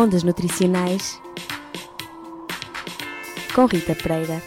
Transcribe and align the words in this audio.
Ondas 0.00 0.22
Nutricionais 0.22 1.20
com 3.52 3.66
Rita 3.66 3.96
Pereira. 3.96 4.40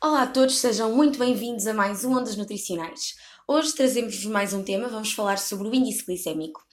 Olá 0.00 0.22
a 0.22 0.26
todos, 0.28 0.58
sejam 0.58 0.94
muito 0.94 1.18
bem-vindos 1.18 1.66
a 1.66 1.74
mais 1.74 2.04
um 2.04 2.16
Ondas 2.16 2.36
Nutricionais. 2.36 3.16
Hoje 3.48 3.74
trazemos-vos 3.74 4.26
mais 4.26 4.52
um 4.52 4.62
tema, 4.62 4.86
vamos 4.86 5.12
falar 5.12 5.38
sobre 5.38 5.68
o 5.68 5.74
índice 5.74 6.06
glicémico. 6.06 6.64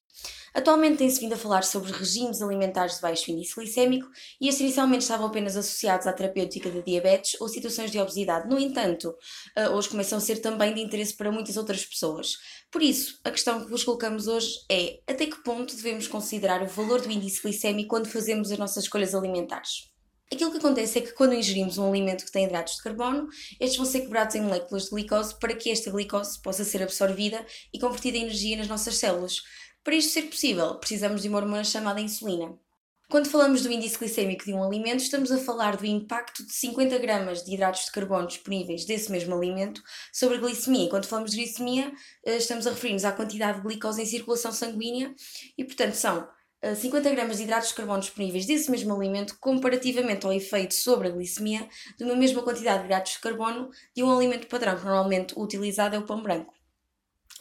Atualmente 0.54 0.98
tem-se 0.98 1.20
vindo 1.20 1.34
a 1.34 1.38
falar 1.38 1.64
sobre 1.64 1.92
regimes 1.92 2.42
alimentares 2.42 2.96
de 2.96 3.02
baixo 3.02 3.32
índice 3.32 3.56
glicémico 3.56 4.08
e 4.40 4.48
estes 4.48 4.62
inicialmente 4.62 5.02
estavam 5.02 5.26
apenas 5.26 5.58
associados 5.58 6.06
à 6.06 6.14
terapêutica 6.14 6.70
de 6.70 6.84
diabetes 6.84 7.40
ou 7.42 7.48
situações 7.48 7.90
de 7.90 8.00
obesidade. 8.00 8.48
No 8.48 8.60
entanto, 8.60 9.16
eh, 9.56 9.70
hoje 9.70 9.90
começam 9.90 10.18
a 10.18 10.22
ser 10.22 10.38
também 10.42 10.74
de 10.74 10.82
interesse 10.82 11.16
para 11.16 11.32
muitas 11.32 11.58
outras 11.58 11.84
pessoas. 11.84 12.38
Por 12.70 12.84
isso, 12.84 13.20
a 13.24 13.32
questão 13.32 13.64
que 13.64 13.72
vos 13.72 13.84
colocamos 13.84 14.28
hoje 14.28 14.60
é 14.70 15.00
até 15.08 15.26
que 15.26 15.44
ponto 15.44 15.76
devemos 15.76 16.08
considerar 16.08 16.62
o 16.62 16.68
valor 16.68 17.02
do 17.02 17.10
índice 17.10 17.42
glicémico 17.42 17.90
quando 17.90 18.08
fazemos 18.08 18.52
as 18.52 18.60
nossas 18.60 18.84
escolhas 18.84 19.16
alimentares? 19.16 19.92
Aquilo 20.34 20.52
que 20.52 20.58
acontece 20.58 20.98
é 20.98 21.02
que 21.02 21.14
quando 21.14 21.36
ingerimos 21.36 21.78
um 21.78 21.88
alimento 21.88 22.26
que 22.26 22.32
tem 22.32 22.46
hidratos 22.46 22.78
de 22.78 22.82
carbono, 22.82 23.28
estes 23.60 23.78
vão 23.78 23.86
ser 23.86 24.02
quebrados 24.02 24.34
em 24.34 24.42
moléculas 24.42 24.86
de 24.86 24.90
glicose 24.90 25.38
para 25.40 25.54
que 25.54 25.70
esta 25.70 25.92
glicose 25.92 26.42
possa 26.42 26.64
ser 26.64 26.82
absorvida 26.82 27.46
e 27.72 27.80
convertida 27.80 28.18
em 28.18 28.24
energia 28.24 28.58
nas 28.58 28.68
nossas 28.68 28.96
células. 28.96 29.44
Para 29.84 29.96
isto 29.96 30.14
ser 30.14 30.24
possível, 30.24 30.76
precisamos 30.76 31.22
de 31.22 31.28
uma 31.28 31.40
hormona 31.40 31.64
chamada 31.64 32.00
insulina. 32.00 32.58
Quando 33.10 33.30
falamos 33.30 33.64
do 33.64 33.72
índice 33.72 33.98
glicêmico 34.00 34.46
de 34.46 34.54
um 34.54 34.64
alimento, 34.64 35.02
estamos 35.02 35.30
a 35.30 35.38
falar 35.38 35.76
do 35.76 35.86
impacto 35.86 36.46
de 36.46 36.54
50 36.54 36.98
gramas 37.00 37.44
de 37.44 37.54
hidratos 37.54 37.86
de 37.86 37.92
carbono 37.92 38.26
disponíveis 38.26 38.86
desse 38.86 39.12
mesmo 39.12 39.36
alimento 39.36 39.84
sobre 40.12 40.38
a 40.38 40.40
glicemia. 40.40 40.90
Quando 40.90 41.06
falamos 41.06 41.32
de 41.32 41.38
glicemia, 41.38 41.92
eh, 42.26 42.38
estamos 42.38 42.66
a 42.66 42.70
referir-nos 42.70 43.04
à 43.04 43.12
quantidade 43.12 43.58
de 43.58 43.64
glicose 43.68 44.02
em 44.02 44.06
circulação 44.06 44.54
sanguínea 44.54 45.14
e, 45.58 45.66
portanto, 45.66 45.96
são 45.96 46.30
50 46.76 47.10
eh, 47.10 47.12
gramas 47.14 47.38
de 47.38 47.44
hidratos 47.44 47.70
de 47.70 47.76
carbono 47.76 48.00
disponíveis 48.00 48.46
desse 48.46 48.72
mesmo 48.72 48.96
alimento 48.96 49.38
comparativamente 49.38 50.26
ao 50.26 50.32
efeito 50.32 50.74
sobre 50.76 51.10
a 51.10 51.12
glicemia 51.12 51.68
de 51.98 52.06
uma 52.06 52.16
mesma 52.16 52.42
quantidade 52.42 52.80
de 52.80 52.86
hidratos 52.86 53.12
de 53.12 53.20
carbono 53.20 53.70
de 53.94 54.02
um 54.02 54.10
alimento 54.10 54.48
padrão, 54.48 54.78
que 54.78 54.86
normalmente 54.86 55.34
utilizado 55.38 55.94
é 55.94 56.00
o 56.00 56.06
pão 56.06 56.24
branco. 56.24 56.54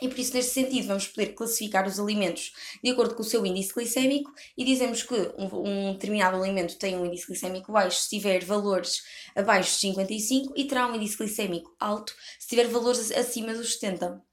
E 0.02 0.08
por 0.08 0.18
isso, 0.18 0.34
neste 0.34 0.52
sentido, 0.52 0.88
vamos 0.88 1.06
poder 1.06 1.28
classificar 1.28 1.86
os 1.86 2.00
alimentos 2.00 2.52
de 2.82 2.90
acordo 2.90 3.14
com 3.14 3.22
o 3.22 3.24
seu 3.24 3.46
índice 3.46 3.72
glicémico 3.72 4.32
e 4.58 4.64
dizemos 4.64 5.04
que 5.04 5.14
um, 5.14 5.90
um 5.90 5.92
determinado 5.92 6.36
alimento 6.42 6.76
tem 6.76 6.96
um 6.96 7.06
índice 7.06 7.28
glicémico 7.28 7.70
baixo 7.70 8.00
se 8.00 8.10
tiver 8.10 8.44
valores 8.44 9.04
abaixo 9.36 9.70
de 9.74 9.76
55 9.76 10.54
e 10.56 10.64
terá 10.64 10.88
um 10.88 10.96
índice 10.96 11.16
glicémico 11.16 11.72
alto 11.78 12.12
se 12.36 12.48
tiver 12.48 12.66
valores 12.66 13.12
acima 13.12 13.54
dos 13.54 13.74
70. 13.74 14.31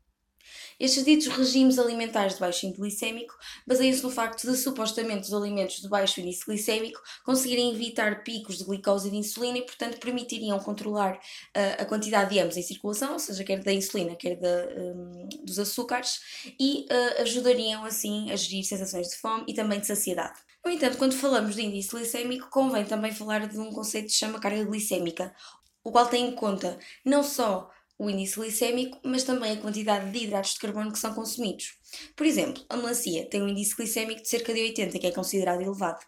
Estes 0.80 1.04
ditos 1.04 1.28
regimes 1.28 1.78
alimentares 1.78 2.36
de 2.36 2.40
baixo 2.40 2.66
índice 2.66 2.80
glicêmico 2.80 3.36
baseiam-se 3.68 4.02
no 4.02 4.10
facto 4.10 4.50
de 4.50 4.56
supostamente 4.56 5.28
os 5.28 5.34
alimentos 5.34 5.82
de 5.82 5.90
baixo 5.90 6.22
índice 6.22 6.46
glicêmico 6.46 7.02
conseguirem 7.26 7.72
evitar 7.72 8.24
picos 8.24 8.58
de 8.58 8.64
glicose 8.64 9.10
e 9.10 9.12
de 9.12 9.18
insulina 9.18 9.58
e, 9.58 9.66
portanto, 9.66 10.00
permitiriam 10.00 10.58
controlar 10.60 11.16
uh, 11.16 11.82
a 11.82 11.86
quantidade 11.86 12.30
de 12.30 12.40
ambos 12.40 12.56
em 12.56 12.62
circulação, 12.62 13.14
ou 13.14 13.20
seja, 13.20 13.44
quer 13.44 13.62
da 13.62 13.74
insulina, 13.74 14.16
quer 14.16 14.36
da, 14.38 14.68
um, 14.78 15.28
dos 15.44 15.60
açúcares, 15.60 16.22
e 16.58 16.86
uh, 16.90 17.22
ajudariam 17.24 17.84
assim 17.84 18.32
a 18.32 18.38
gerir 18.38 18.64
sensações 18.64 19.10
de 19.10 19.18
fome 19.18 19.44
e 19.48 19.54
também 19.54 19.82
de 19.82 19.88
saciedade. 19.88 20.40
No 20.64 20.72
entanto, 20.72 20.98
quando 20.98 21.14
falamos 21.14 21.56
de 21.56 21.62
índice 21.62 21.90
glicêmico, 21.90 22.50
convém 22.50 22.86
também 22.86 23.12
falar 23.12 23.48
de 23.48 23.60
um 23.60 23.72
conceito 23.72 24.06
que 24.06 24.12
se 24.12 24.20
chama 24.20 24.40
carga 24.40 24.64
glicémica, 24.64 25.36
o 25.84 25.92
qual 25.92 26.08
tem 26.08 26.28
em 26.28 26.32
conta 26.32 26.78
não 27.04 27.24
só 27.24 27.70
o 28.00 28.10
índice 28.10 28.40
glicêmico, 28.40 28.98
mas 29.04 29.24
também 29.24 29.52
a 29.52 29.58
quantidade 29.58 30.10
de 30.10 30.24
hidratos 30.24 30.54
de 30.54 30.60
carbono 30.60 30.92
que 30.92 30.98
são 30.98 31.14
consumidos. 31.14 31.78
Por 32.16 32.26
exemplo, 32.26 32.64
a 32.70 32.78
melancia 32.78 33.30
tem 33.30 33.44
um 33.44 33.50
índice 33.50 33.76
glicêmico 33.76 34.22
de 34.22 34.30
cerca 34.30 34.54
de 34.54 34.62
80, 34.62 34.98
que 34.98 35.08
é 35.08 35.12
considerado 35.12 35.62
elevado. 35.62 36.00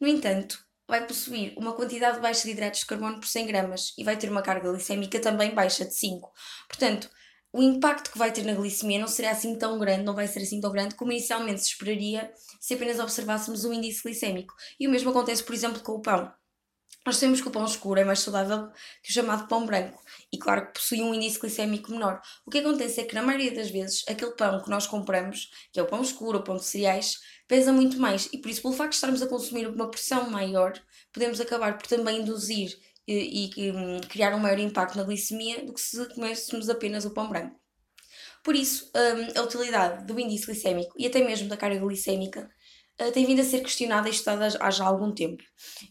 No 0.00 0.08
entanto, 0.08 0.58
vai 0.88 1.06
possuir 1.06 1.54
uma 1.56 1.74
quantidade 1.74 2.18
baixa 2.18 2.42
de 2.42 2.50
hidratos 2.50 2.80
de 2.80 2.86
carbono 2.86 3.20
por 3.20 3.28
100 3.28 3.46
gramas 3.46 3.94
e 3.96 4.02
vai 4.02 4.16
ter 4.16 4.28
uma 4.28 4.42
carga 4.42 4.68
glicêmica 4.68 5.20
também 5.20 5.54
baixa 5.54 5.84
de 5.84 5.94
5. 5.94 6.28
Portanto, 6.66 7.08
o 7.52 7.62
impacto 7.62 8.10
que 8.10 8.18
vai 8.18 8.32
ter 8.32 8.44
na 8.44 8.54
glicemia 8.54 8.98
não 8.98 9.08
será 9.08 9.30
assim 9.30 9.56
tão 9.56 9.78
grande, 9.78 10.02
não 10.02 10.14
vai 10.14 10.26
ser 10.26 10.40
assim 10.40 10.60
tão 10.60 10.72
grande 10.72 10.96
como 10.96 11.12
inicialmente 11.12 11.60
se 11.60 11.68
esperaria 11.68 12.32
se 12.60 12.74
apenas 12.74 12.98
observássemos 12.98 13.64
o 13.64 13.72
índice 13.72 14.02
glicêmico. 14.02 14.54
E 14.78 14.88
o 14.88 14.90
mesmo 14.90 15.10
acontece, 15.10 15.44
por 15.44 15.54
exemplo, 15.54 15.80
com 15.82 15.92
o 15.92 16.02
pão. 16.02 16.32
Nós 17.04 17.16
sabemos 17.16 17.40
que 17.40 17.48
o 17.48 17.50
pão 17.50 17.64
escuro 17.64 17.98
é 17.98 18.04
mais 18.04 18.20
saudável 18.20 18.68
que 19.02 19.10
o 19.10 19.12
chamado 19.12 19.48
pão 19.48 19.64
branco 19.64 19.98
e, 20.30 20.36
claro, 20.36 20.66
que 20.66 20.74
possui 20.74 21.00
um 21.00 21.14
índice 21.14 21.38
glicémico 21.38 21.90
menor. 21.90 22.20
O 22.44 22.50
que 22.50 22.58
acontece 22.58 23.00
é 23.00 23.04
que, 23.04 23.14
na 23.14 23.22
maioria 23.22 23.54
das 23.54 23.70
vezes, 23.70 24.04
aquele 24.06 24.32
pão 24.32 24.62
que 24.62 24.68
nós 24.68 24.86
compramos, 24.86 25.50
que 25.72 25.80
é 25.80 25.82
o 25.82 25.86
pão 25.86 26.02
escuro, 26.02 26.38
o 26.38 26.44
pão 26.44 26.56
de 26.56 26.64
cereais, 26.64 27.18
pesa 27.46 27.72
muito 27.72 27.98
mais 27.98 28.28
e, 28.32 28.38
por 28.38 28.50
isso, 28.50 28.60
pelo 28.60 28.74
facto 28.74 28.90
de 28.90 28.96
estarmos 28.96 29.22
a 29.22 29.26
consumir 29.26 29.66
uma 29.66 29.90
porção 29.90 30.28
maior, 30.28 30.74
podemos 31.12 31.40
acabar 31.40 31.78
por 31.78 31.86
também 31.86 32.20
induzir 32.20 32.78
e, 33.06 33.50
e 33.56 33.72
um, 33.72 34.00
criar 34.02 34.34
um 34.34 34.38
maior 34.38 34.58
impacto 34.58 34.96
na 34.98 35.04
glicemia 35.04 35.64
do 35.64 35.72
que 35.72 35.80
se 35.80 36.04
comêssemos 36.14 36.68
apenas 36.68 37.06
o 37.06 37.10
pão 37.10 37.28
branco. 37.28 37.58
Por 38.44 38.54
isso, 38.54 38.90
um, 38.94 39.40
a 39.40 39.42
utilidade 39.42 40.06
do 40.06 40.20
índice 40.20 40.46
glicémico 40.46 40.94
e 40.98 41.06
até 41.06 41.24
mesmo 41.24 41.48
da 41.48 41.56
carga 41.56 41.80
glicémica 41.80 42.50
tem 43.12 43.24
vindo 43.24 43.40
a 43.40 43.44
ser 43.44 43.60
questionada 43.60 44.08
e 44.08 44.12
estudada 44.12 44.56
há 44.60 44.70
já 44.70 44.84
algum 44.84 45.12
tempo. 45.12 45.42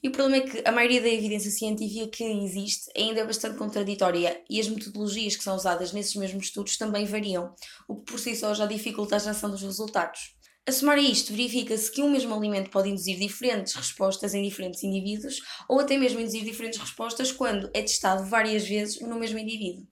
E 0.04 0.10
o 0.10 0.12
problema 0.12 0.44
é 0.44 0.48
que 0.48 0.68
a 0.68 0.72
maioria 0.72 1.02
da 1.02 1.08
evidência 1.08 1.50
científica 1.50 2.08
que 2.08 2.24
existe 2.24 2.92
ainda 2.96 3.22
é 3.22 3.26
bastante 3.26 3.58
contraditória 3.58 4.44
e 4.50 4.60
as 4.60 4.68
metodologias 4.68 5.36
que 5.36 5.44
são 5.44 5.56
usadas 5.56 5.94
nesses 5.94 6.16
mesmos 6.16 6.46
estudos 6.46 6.78
também 6.78 7.06
variam, 7.06 7.54
o 7.88 7.96
que 7.96 8.12
por 8.12 8.20
si 8.20 8.36
só 8.36 8.54
já 8.54 8.66
dificulta 8.66 9.16
a 9.16 9.20
geração 9.20 9.50
dos 9.50 9.62
resultados. 9.62 10.36
A 10.68 10.72
somar 10.74 10.98
a 10.98 11.02
isto, 11.02 11.32
verifica-se 11.32 11.90
que 11.90 12.02
um 12.02 12.12
mesmo 12.12 12.36
alimento 12.36 12.70
pode 12.70 12.90
induzir 12.90 13.18
diferentes 13.18 13.74
respostas 13.74 14.34
em 14.34 14.44
diferentes 14.44 14.84
indivíduos 14.84 15.40
ou 15.70 15.80
até 15.80 15.98
mesmo 15.98 16.20
induzir 16.20 16.44
diferentes 16.44 16.78
respostas 16.78 17.32
quando 17.32 17.70
é 17.74 17.82
testado 17.82 18.26
várias 18.26 18.68
vezes 18.68 19.00
no 19.00 19.18
mesmo 19.18 19.40
indivíduo. 19.40 19.88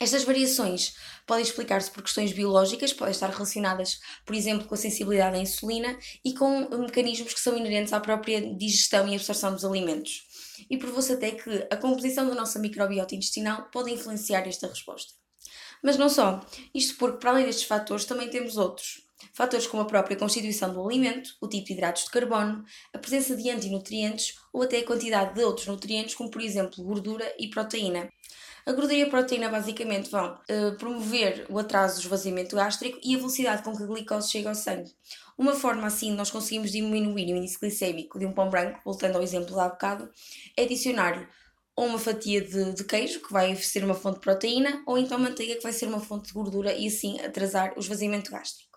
Estas 0.00 0.22
variações 0.22 0.94
podem 1.26 1.42
explicar-se 1.42 1.90
por 1.90 2.02
questões 2.02 2.32
biológicas, 2.32 2.92
podem 2.92 3.10
estar 3.10 3.30
relacionadas, 3.30 3.98
por 4.24 4.34
exemplo, 4.34 4.68
com 4.68 4.74
a 4.74 4.78
sensibilidade 4.78 5.36
à 5.36 5.40
insulina 5.40 5.98
e 6.24 6.34
com 6.34 6.68
mecanismos 6.78 7.34
que 7.34 7.40
são 7.40 7.56
inerentes 7.56 7.92
à 7.92 7.98
própria 7.98 8.54
digestão 8.54 9.08
e 9.08 9.16
absorção 9.16 9.52
dos 9.52 9.64
alimentos. 9.64 10.22
E 10.70 10.76
provou-se 10.76 11.12
até 11.12 11.32
que 11.32 11.66
a 11.70 11.76
composição 11.76 12.28
da 12.28 12.34
nossa 12.34 12.60
microbiota 12.60 13.14
intestinal 13.14 13.68
pode 13.72 13.90
influenciar 13.90 14.46
esta 14.46 14.68
resposta. 14.68 15.14
Mas 15.82 15.96
não 15.96 16.08
só, 16.08 16.44
isto 16.74 16.96
porque, 16.96 17.18
para 17.18 17.30
além 17.30 17.46
destes 17.46 17.64
fatores, 17.64 18.04
também 18.04 18.28
temos 18.28 18.56
outros. 18.56 19.08
Fatores 19.32 19.66
como 19.66 19.82
a 19.82 19.86
própria 19.86 20.16
constituição 20.16 20.72
do 20.72 20.84
alimento, 20.84 21.30
o 21.40 21.48
tipo 21.48 21.66
de 21.66 21.72
hidratos 21.72 22.04
de 22.04 22.10
carbono, 22.10 22.64
a 22.94 22.98
presença 22.98 23.36
de 23.36 23.50
antinutrientes 23.50 24.34
ou 24.52 24.62
até 24.62 24.78
a 24.78 24.86
quantidade 24.86 25.34
de 25.34 25.42
outros 25.42 25.66
nutrientes, 25.66 26.14
como 26.14 26.30
por 26.30 26.40
exemplo 26.40 26.84
gordura 26.84 27.32
e 27.38 27.48
proteína. 27.48 28.08
A 28.68 28.72
gordura 28.72 28.92
e 28.92 29.02
a 29.02 29.08
proteína 29.08 29.48
basicamente 29.48 30.10
vão 30.10 30.34
uh, 30.34 30.76
promover 30.76 31.46
o 31.48 31.58
atraso 31.58 31.94
do 31.94 32.02
esvaziamento 32.02 32.54
gástrico 32.54 32.98
e 33.02 33.14
a 33.14 33.16
velocidade 33.16 33.62
com 33.62 33.74
que 33.74 33.82
a 33.82 33.86
glicose 33.86 34.30
chega 34.30 34.50
ao 34.50 34.54
sangue. 34.54 34.94
Uma 35.38 35.54
forma 35.54 35.86
assim 35.86 36.12
nós 36.12 36.30
conseguimos 36.30 36.70
diminuir 36.70 37.32
o 37.32 37.36
índice 37.38 37.58
glicêmico 37.58 38.18
de 38.18 38.26
um 38.26 38.32
pão 38.34 38.50
branco, 38.50 38.78
voltando 38.84 39.16
ao 39.16 39.22
exemplo 39.22 39.56
da 39.56 39.70
bocado, 39.70 40.10
é 40.54 40.64
adicionar 40.64 41.30
ou 41.74 41.86
uma 41.86 41.98
fatia 41.98 42.42
de, 42.42 42.74
de, 42.74 42.84
queijo, 42.84 43.22
que 43.22 43.32
vai 43.32 43.56
ser 43.56 43.82
uma 43.84 43.94
fonte 43.94 44.16
de 44.16 44.20
proteína, 44.20 44.82
ou 44.86 44.98
então 44.98 45.18
manteiga, 45.18 45.56
que 45.56 45.62
vai 45.62 45.72
ser 45.72 45.86
uma 45.86 46.00
fonte 46.00 46.26
de 46.26 46.34
gordura 46.34 46.74
e 46.74 46.88
assim 46.88 47.18
atrasar 47.22 47.72
o 47.74 47.80
esvaziamento 47.80 48.30
gástrico. 48.30 48.67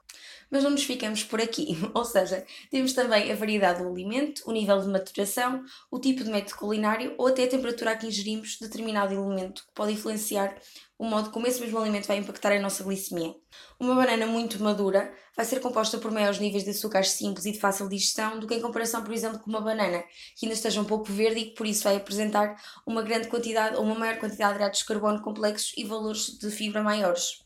Mas 0.52 0.64
não 0.64 0.72
nos 0.72 0.84
ficamos 0.84 1.24
por 1.24 1.40
aqui, 1.40 1.78
ou 1.96 2.04
seja, 2.04 2.46
temos 2.70 2.92
também 2.94 3.32
a 3.32 3.36
variedade 3.36 3.82
do 3.82 3.90
alimento, 3.90 4.44
o 4.46 4.52
nível 4.52 4.82
de 4.82 4.88
maturação, 4.88 5.64
o 5.90 5.98
tipo 5.98 6.24
de 6.24 6.30
método 6.30 6.58
culinário 6.58 7.16
ou 7.18 7.28
até 7.28 7.46
a 7.46 7.50
temperatura 7.50 7.92
a 7.92 7.96
que 7.96 8.06
ingerimos 8.06 8.58
determinado 8.60 9.18
alimento, 9.18 9.64
que 9.66 9.74
pode 9.74 9.94
influenciar 9.94 10.56
o 11.02 11.06
modo 11.06 11.32
como 11.32 11.48
esse 11.48 11.60
mesmo 11.60 11.80
alimento 11.80 12.06
vai 12.06 12.18
impactar 12.18 12.52
a 12.52 12.60
nossa 12.60 12.84
glicemia. 12.84 13.34
Uma 13.80 13.96
banana 13.96 14.28
muito 14.28 14.62
madura 14.62 15.12
vai 15.36 15.44
ser 15.44 15.60
composta 15.60 15.98
por 15.98 16.12
maiores 16.12 16.38
níveis 16.38 16.64
de 16.64 16.70
açúcares 16.70 17.10
simples 17.10 17.46
e 17.46 17.54
de 17.54 17.60
fácil 17.60 17.90
digestão 17.90 18.40
do 18.40 18.46
que 18.46 18.54
em 18.54 18.62
comparação, 18.62 19.04
por 19.04 19.12
exemplo, 19.12 19.40
com 19.40 19.50
uma 19.50 19.62
banana 19.62 20.04
que 20.36 20.46
ainda 20.46 20.54
esteja 20.54 20.80
um 20.80 20.86
pouco 20.86 21.12
verde 21.12 21.40
e 21.40 21.46
que 21.46 21.56
por 21.56 21.66
isso 21.66 21.84
vai 21.84 21.96
apresentar 21.96 22.56
uma 22.86 23.02
grande 23.02 23.30
quantidade 23.30 23.78
ou 23.78 23.84
uma 23.84 23.96
maior 23.96 24.20
quantidade 24.20 24.52
de 24.52 24.56
hidratos 24.58 24.82
de 24.82 24.86
carbono 24.86 25.22
complexos 25.24 25.74
e 25.76 25.84
valores 25.84 26.38
de 26.38 26.52
fibra 26.52 26.84
maiores 26.84 27.42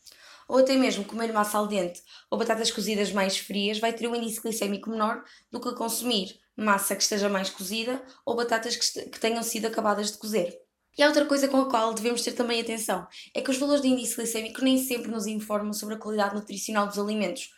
ou 0.48 0.60
até 0.60 0.76
mesmo 0.76 1.06
comer 1.06 1.32
massa 1.34 1.58
al 1.58 1.68
dente 1.68 2.02
ou 2.30 2.38
batatas 2.38 2.72
cozidas 2.72 3.12
mais 3.12 3.38
frias 3.38 3.80
vai 3.80 3.94
ter 3.94 4.08
um 4.08 4.16
índice 4.16 4.42
glicêmico 4.42 4.90
menor 4.90 5.24
do 5.52 5.60
que 5.60 5.74
consumir 5.76 6.40
massa 6.56 6.96
que 6.96 7.04
esteja 7.04 7.28
mais 7.28 7.50
cozida 7.50 8.02
ou 8.26 8.36
batatas 8.36 8.76
que, 8.76 9.10
que 9.10 9.20
tenham 9.20 9.44
sido 9.44 9.66
acabadas 9.68 10.12
de 10.12 10.18
cozer. 10.18 10.58
E 10.98 11.04
há 11.04 11.08
outra 11.08 11.26
coisa 11.26 11.48
com 11.50 11.58
a 11.58 11.70
qual 11.70 11.94
devemos 11.94 12.22
ter 12.22 12.32
também 12.32 12.62
atenção, 12.62 13.06
é 13.34 13.42
que 13.42 13.52
os 13.52 13.58
valores 13.58 13.82
de 13.82 13.90
índice 13.90 14.16
glicêmico 14.16 14.64
nem 14.64 14.78
sempre 14.78 15.12
nos 15.12 15.28
informam 15.28 15.74
sobre 15.74 15.96
a 15.96 15.98
qualidade 15.98 16.36
nutricional 16.36 16.88
dos 16.88 16.98
alimentos. 16.98 17.50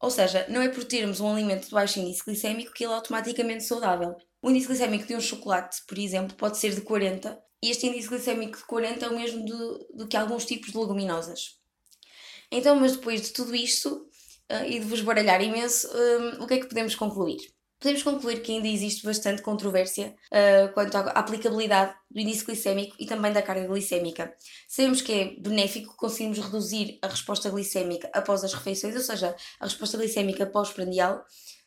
Ou 0.00 0.10
seja, 0.10 0.44
não 0.48 0.60
é 0.60 0.68
por 0.68 0.82
termos 0.82 1.20
um 1.20 1.32
alimento 1.32 1.66
de 1.66 1.70
baixo 1.70 2.00
índice 2.00 2.24
glicêmico 2.24 2.72
que 2.72 2.82
ele 2.82 2.92
é 2.92 2.96
automaticamente 2.96 3.62
saudável. 3.62 4.16
O 4.42 4.50
índice 4.50 4.66
glicêmico 4.66 5.06
de 5.06 5.14
um 5.14 5.20
chocolate, 5.20 5.80
por 5.86 5.96
exemplo, 5.96 6.36
pode 6.36 6.58
ser 6.58 6.74
de 6.74 6.80
40 6.80 7.40
e 7.62 7.70
este 7.70 7.86
índice 7.86 8.08
glicémico 8.08 8.58
de 8.58 8.64
40 8.64 9.06
é 9.06 9.08
o 9.08 9.14
mesmo 9.14 9.44
do, 9.44 9.86
do 9.94 10.08
que 10.08 10.16
alguns 10.16 10.44
tipos 10.44 10.72
de 10.72 10.78
leguminosas. 10.78 11.61
Então, 12.52 12.78
mas 12.78 12.92
depois 12.92 13.22
de 13.22 13.30
tudo 13.30 13.54
isto 13.56 14.06
uh, 14.52 14.64
e 14.66 14.78
de 14.78 14.84
vos 14.84 15.00
baralhar 15.00 15.40
imenso, 15.42 15.88
um, 15.88 16.44
o 16.44 16.46
que 16.46 16.54
é 16.54 16.58
que 16.58 16.68
podemos 16.68 16.94
concluir? 16.94 17.38
Podemos 17.80 18.02
concluir 18.02 18.42
que 18.42 18.52
ainda 18.52 18.68
existe 18.68 19.04
bastante 19.04 19.42
controvérsia 19.42 20.14
uh, 20.30 20.72
quanto 20.72 20.96
à 20.96 21.00
aplicabilidade 21.00 21.94
do 22.10 22.20
índice 22.20 22.44
glicémico 22.44 22.94
e 22.98 23.06
também 23.06 23.32
da 23.32 23.42
carga 23.42 23.66
glicémica. 23.66 24.32
Sabemos 24.68 25.00
que 25.00 25.12
é 25.12 25.40
benéfico 25.40 25.96
conseguirmos 25.96 26.38
reduzir 26.38 26.98
a 27.02 27.08
resposta 27.08 27.50
glicémica 27.50 28.08
após 28.12 28.44
as 28.44 28.52
refeições, 28.52 28.94
ou 28.94 29.00
seja, 29.00 29.34
a 29.58 29.64
resposta 29.64 29.96
glicémica 29.96 30.46
pós-prandial, 30.46 31.24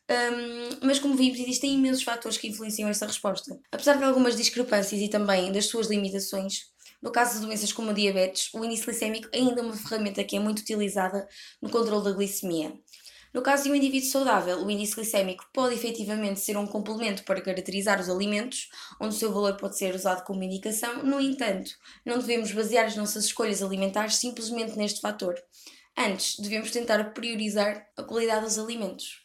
um, 0.10 0.86
mas 0.86 1.00
como 1.00 1.16
vimos, 1.16 1.40
existem 1.40 1.74
imensos 1.74 2.04
fatores 2.04 2.38
que 2.38 2.48
influenciam 2.48 2.88
essa 2.88 3.08
resposta. 3.08 3.60
Apesar 3.72 3.98
de 3.98 4.04
algumas 4.04 4.36
discrepâncias 4.36 5.02
e 5.02 5.10
também 5.10 5.52
das 5.52 5.66
suas 5.66 5.88
limitações, 5.88 6.75
no 7.02 7.12
caso 7.12 7.40
de 7.40 7.46
doenças 7.46 7.72
como 7.72 7.92
a 7.92 7.94
diabetes, 7.94 8.54
o 8.54 8.64
índice 8.64 8.86
glicémico 8.86 9.30
ainda 9.34 9.62
é 9.62 9.64
uma 9.64 9.76
ferramenta 9.76 10.24
que 10.24 10.36
é 10.36 10.40
muito 10.40 10.60
utilizada 10.60 11.28
no 11.62 11.70
controle 11.70 12.04
da 12.04 12.12
glicemia. 12.12 12.74
No 13.36 13.42
caso 13.42 13.64
de 13.64 13.72
um 13.72 13.76
indivíduo 13.76 14.10
saudável, 14.10 14.66
o 14.66 14.72
índice 14.72 14.96
glicémico 14.96 15.46
pode 15.54 15.76
efetivamente 15.76 16.40
ser 16.40 16.56
um 16.56 16.66
complemento 16.66 17.26
para 17.26 17.42
caracterizar 17.42 18.00
os 18.00 18.10
alimentos, 18.10 18.70
onde 18.98 19.14
o 19.14 19.18
seu 19.18 19.34
valor 19.34 19.58
pode 19.58 19.78
ser 19.78 19.94
usado 19.94 20.24
como 20.24 20.42
indicação, 20.42 21.04
no 21.04 21.20
entanto, 21.20 21.72
não 22.06 22.18
devemos 22.18 22.54
basear 22.54 22.86
as 22.86 22.96
nossas 22.96 23.26
escolhas 23.26 23.62
alimentares 23.62 24.16
simplesmente 24.16 24.78
neste 24.78 25.02
fator. 25.02 25.36
Antes, 25.98 26.40
devemos 26.40 26.72
tentar 26.72 27.04
priorizar 27.14 27.86
a 27.98 28.04
qualidade 28.04 28.46
dos 28.46 28.58
alimentos. 28.58 29.25